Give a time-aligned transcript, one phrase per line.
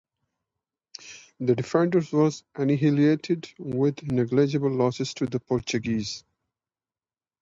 [1.41, 6.23] The defenders were annihilated, with neglegible losses to the Portuguese.